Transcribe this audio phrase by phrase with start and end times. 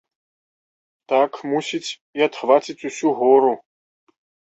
[1.13, 1.89] Так, мусіць,
[2.21, 3.53] і адхвацяць усю гору.